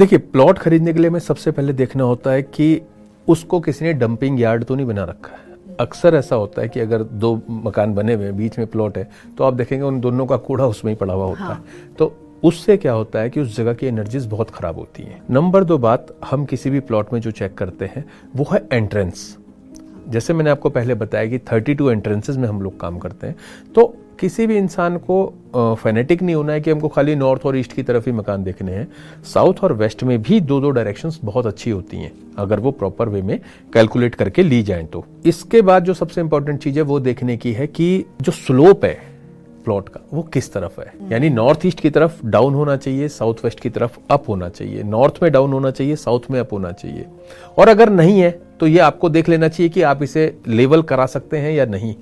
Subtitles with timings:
[0.00, 2.80] देखिए प्लॉट खरीदने के लिए हमें सबसे पहले देखना होता है कि
[3.28, 6.80] उसको किसी ने डंपिंग यार्ड तो नहीं बना रखा है। अक्सर ऐसा होता है कि
[6.80, 9.08] अगर दो मकान बने हुए बीच में प्लॉट है
[9.38, 12.12] तो आप देखेंगे उन दोनों का कूड़ा उसमें ही पड़ा हुआ होता हाँ। है। तो
[12.44, 15.78] उससे क्या होता है कि उस जगह की एनर्जीज बहुत खराब होती हैं। नंबर दो
[15.78, 18.04] बात हम किसी भी प्लॉट में जो चेक करते हैं
[18.36, 19.36] वो है एंट्रेंस
[20.10, 23.36] जैसे मैंने आपको पहले बताया कि 32 एंट्रेंसेस में हम लोग काम करते हैं
[23.74, 27.72] तो किसी भी इंसान को फेनेटिक नहीं होना है कि हमको खाली नॉर्थ और ईस्ट
[27.72, 28.86] की तरफ़ ही मकान देखने हैं।
[29.24, 33.08] साउथ और वेस्ट में भी दो दो डायरेक्शंस बहुत अच्छी होती हैं अगर वो प्रॉपर
[33.08, 33.38] वे में
[33.74, 37.52] कैलकुलेट करके ली जाए तो। इसके बाद जो सबसे इंपॉर्टेंट चीज़ है वो देखने की
[37.52, 38.98] है कि जो स्लोप है
[39.64, 40.92] प्लॉट का वो किस तरफ़ है?
[41.12, 44.82] यानी नॉर्थ ईस्ट की तरफ़ डाउन होना चाहिए साउथ वेस्ट की तरफ़ अप होना चाहिए।
[44.82, 47.06] नॉर्थ में डाउन होना चाहिए साउथ में अप होना चाहिए।
[47.58, 48.30] और अगर नहीं है
[48.60, 51.94] तो ये आपको देख लेना चाहिए कि आप इसे लेवल करा सकते हैं या नहीं।